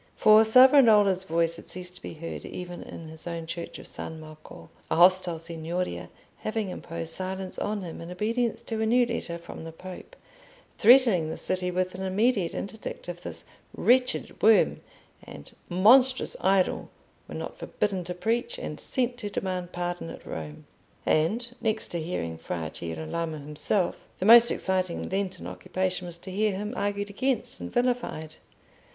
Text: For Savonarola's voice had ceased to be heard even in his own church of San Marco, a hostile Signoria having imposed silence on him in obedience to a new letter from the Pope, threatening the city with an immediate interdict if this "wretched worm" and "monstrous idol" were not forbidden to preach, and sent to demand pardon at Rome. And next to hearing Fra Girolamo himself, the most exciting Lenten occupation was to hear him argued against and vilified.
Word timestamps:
For 0.15 0.43
Savonarola's 0.43 1.25
voice 1.25 1.57
had 1.57 1.69
ceased 1.69 1.97
to 1.97 2.01
be 2.01 2.15
heard 2.15 2.43
even 2.43 2.81
in 2.81 3.07
his 3.09 3.27
own 3.27 3.45
church 3.45 3.77
of 3.77 3.85
San 3.85 4.19
Marco, 4.19 4.71
a 4.89 4.95
hostile 4.95 5.37
Signoria 5.37 6.09
having 6.39 6.71
imposed 6.71 7.13
silence 7.13 7.59
on 7.59 7.83
him 7.83 8.01
in 8.01 8.09
obedience 8.09 8.63
to 8.63 8.81
a 8.81 8.87
new 8.87 9.05
letter 9.05 9.37
from 9.37 9.63
the 9.63 9.71
Pope, 9.71 10.15
threatening 10.79 11.29
the 11.29 11.37
city 11.37 11.69
with 11.69 11.93
an 11.93 12.01
immediate 12.03 12.55
interdict 12.55 13.09
if 13.09 13.21
this 13.21 13.45
"wretched 13.75 14.41
worm" 14.41 14.81
and 15.23 15.51
"monstrous 15.69 16.35
idol" 16.43 16.89
were 17.27 17.35
not 17.35 17.59
forbidden 17.59 18.03
to 18.05 18.15
preach, 18.15 18.57
and 18.57 18.79
sent 18.79 19.17
to 19.17 19.29
demand 19.29 19.71
pardon 19.71 20.09
at 20.09 20.25
Rome. 20.25 20.65
And 21.05 21.47
next 21.61 21.89
to 21.89 22.01
hearing 22.01 22.39
Fra 22.39 22.71
Girolamo 22.73 23.37
himself, 23.37 24.03
the 24.17 24.25
most 24.25 24.49
exciting 24.49 25.09
Lenten 25.09 25.45
occupation 25.45 26.07
was 26.07 26.17
to 26.17 26.31
hear 26.31 26.53
him 26.57 26.73
argued 26.75 27.11
against 27.11 27.59
and 27.59 27.71
vilified. 27.71 28.33